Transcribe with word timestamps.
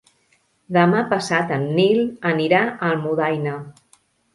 Demà 0.77 1.03
passat 1.11 1.55
en 1.59 1.69
Nil 1.77 2.03
anirà 2.33 2.67
a 2.75 2.93
Almudaina. 2.93 3.59